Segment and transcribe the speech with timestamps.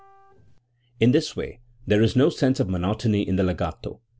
[0.97, 4.01] 313 In this way there is no sense of monotony in the legato.